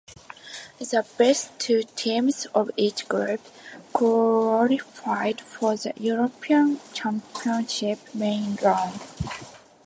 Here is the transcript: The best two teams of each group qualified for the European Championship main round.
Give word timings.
The 0.79 1.05
best 1.19 1.59
two 1.59 1.83
teams 1.95 2.47
of 2.55 2.71
each 2.75 3.07
group 3.07 3.39
qualified 3.93 5.39
for 5.41 5.75
the 5.75 5.93
European 5.95 6.79
Championship 6.95 7.99
main 8.15 8.55
round. 8.63 8.99